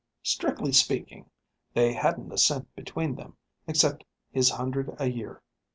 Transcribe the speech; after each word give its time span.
Strictly 0.23 0.71
speaking, 0.71 1.29
they 1.75 1.93
hadn't 1.93 2.31
a 2.31 2.37
cent 2.39 2.73
between 2.73 3.13
them, 3.17 3.37
except 3.67 4.03
his 4.31 4.49
hundred 4.49 4.99
a 4.99 5.07
year. 5.11 5.43